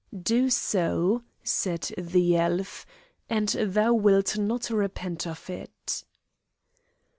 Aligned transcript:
"Do 0.23 0.49
so," 0.49 1.21
said 1.43 1.91
the 1.95 2.35
elf, 2.35 2.87
"and 3.29 3.49
thou 3.49 3.93
wilt 3.93 4.35
not 4.35 4.71
repent 4.71 5.27
of 5.27 5.47
it." 5.47 6.03